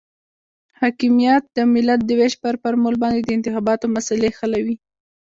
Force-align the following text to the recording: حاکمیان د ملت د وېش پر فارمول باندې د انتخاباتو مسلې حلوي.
حاکمیان 0.79 1.43
د 1.55 1.57
ملت 1.73 1.99
د 2.05 2.11
وېش 2.19 2.33
پر 2.43 2.53
فارمول 2.61 2.95
باندې 3.03 3.21
د 3.23 3.29
انتخاباتو 3.37 3.85
مسلې 3.95 4.29
حلوي. 4.37 4.75